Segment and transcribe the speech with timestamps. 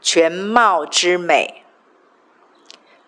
[0.00, 1.64] 全貌之美。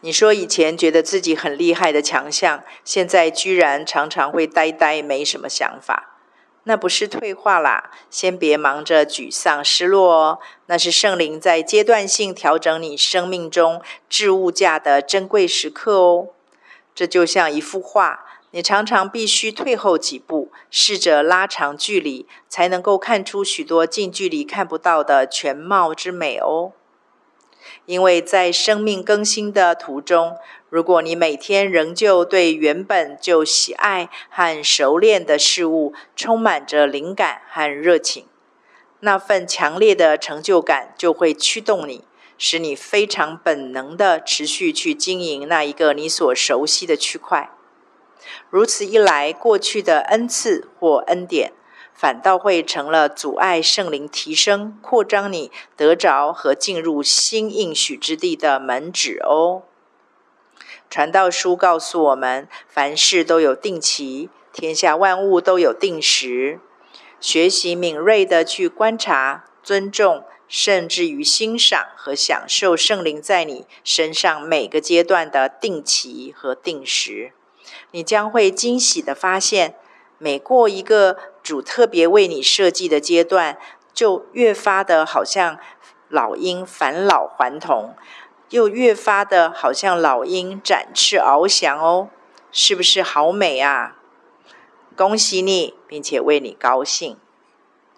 [0.01, 6.09] 你说以前觉得自己很厉害的强项，现在居然常常会呆呆，没什么想法。
[6.65, 10.39] 那不是退化啦，先别忙着沮丧失落哦。
[10.67, 16.29] 那是圣灵在阶段性调整你生命中置物架的珍贵时刻哦。
[16.95, 26.73] 这就像一幅画，你常常必须退后几步，试着拉长距离，才能够看出许多近距离看不到的全貌之美哦。
[27.87, 30.37] 因为在生命更新的途中，
[30.69, 38.27] 如果你每天仍旧对原本就喜爱和熟练的事物充满着灵感和热情，
[39.01, 42.05] 那份强烈的成就感就会驱动你，
[42.39, 47.51] 使你非常本能的持续去经营那一个你所熟悉的区块。
[48.49, 51.53] 如此一来，过去的恩赐或恩典，
[51.95, 59.63] 反倒会成了阻碍圣灵提升、扩张你得着和进入新应许之地的门旨哦。
[60.91, 66.61] 传道书告诉我们，凡事都有定期，天下万物都有定时。
[67.21, 77.33] 学习敏锐的去观察、尊重，甚至于欣赏和享受圣灵在你身上每个阶段的定期和定时，
[77.93, 79.77] 你将会惊喜的发现，
[80.23, 83.59] 每过一个主特别为你设计的阶段，
[83.93, 85.59] 就越发的好像
[86.09, 87.97] 老鹰返老还童。
[88.51, 92.09] 又越发的好像老鹰展翅翱翔哦，
[92.53, 93.97] 是不是好美啊？
[94.97, 97.17] 恭喜你，并且为你高兴。